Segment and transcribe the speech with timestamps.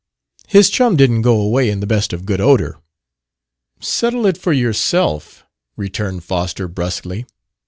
[0.47, 2.79] "His chum didn't go away in the best of good odor...."
[3.79, 5.45] "Settle it for yourself,"
[5.77, 7.27] returned Foster brusquely.